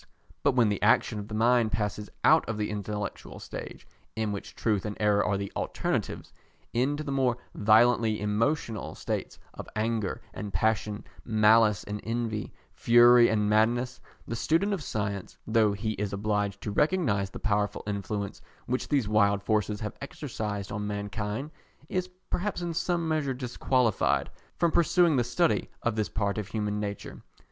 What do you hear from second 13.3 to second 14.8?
madness; the student